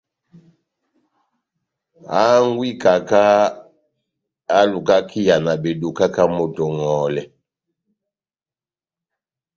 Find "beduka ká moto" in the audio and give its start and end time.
5.63-6.61